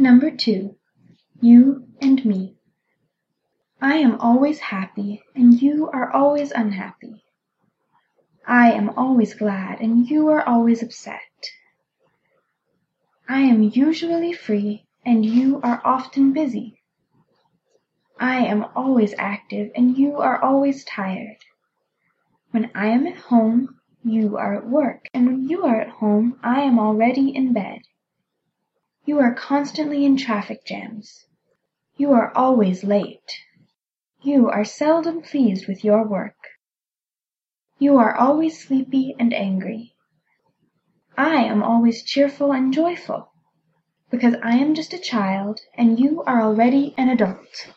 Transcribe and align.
2. 0.00 0.76
You 1.40 1.88
and 2.00 2.24
Me 2.24 2.54
I 3.80 3.96
am 3.96 4.20
always 4.20 4.60
happy 4.60 5.20
and 5.34 5.60
you 5.60 5.90
are 5.92 6.12
always 6.12 6.52
unhappy. 6.52 7.24
I 8.46 8.70
am 8.70 8.90
always 8.90 9.34
glad 9.34 9.80
and 9.80 10.08
you 10.08 10.28
are 10.28 10.46
always 10.46 10.84
upset. 10.84 11.50
I 13.28 13.40
am 13.40 13.60
usually 13.60 14.32
free 14.32 14.86
and 15.04 15.26
you 15.26 15.60
are 15.64 15.82
often 15.84 16.32
busy. 16.32 16.80
I 18.20 18.46
am 18.46 18.66
always 18.76 19.14
active 19.18 19.72
and 19.74 19.98
you 19.98 20.18
are 20.18 20.40
always 20.40 20.84
tired. 20.84 21.38
When 22.52 22.70
I 22.72 22.86
am 22.86 23.04
at 23.08 23.16
home 23.16 23.80
you 24.04 24.36
are 24.36 24.54
at 24.54 24.68
work 24.68 25.08
and 25.12 25.26
when 25.26 25.48
you 25.48 25.64
are 25.64 25.80
at 25.80 25.90
home 25.90 26.38
I 26.44 26.60
am 26.60 26.78
already 26.78 27.34
in 27.34 27.52
bed. 27.52 27.80
You 29.08 29.20
are 29.20 29.32
constantly 29.32 30.04
in 30.04 30.18
traffic 30.18 30.66
jams. 30.66 31.24
You 31.96 32.12
are 32.12 32.30
always 32.36 32.84
late. 32.84 33.38
You 34.20 34.50
are 34.50 34.66
seldom 34.66 35.22
pleased 35.22 35.66
with 35.66 35.82
your 35.82 36.06
work. 36.06 36.36
You 37.78 37.96
are 37.96 38.14
always 38.14 38.62
sleepy 38.62 39.16
and 39.18 39.32
angry. 39.32 39.94
I 41.16 41.36
am 41.36 41.62
always 41.62 42.02
cheerful 42.02 42.52
and 42.52 42.70
joyful, 42.70 43.32
because 44.10 44.34
I 44.42 44.56
am 44.56 44.74
just 44.74 44.92
a 44.92 44.98
child 44.98 45.60
and 45.72 45.98
you 45.98 46.22
are 46.24 46.42
already 46.42 46.94
an 46.98 47.08
adult. 47.08 47.72